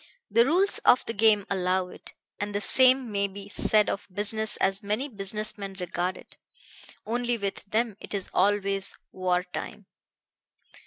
[0.31, 4.57] The rules of the game allow it; and the same may be said of business
[4.57, 6.37] as many business men regard it.
[7.05, 9.85] Only with them it is always war time."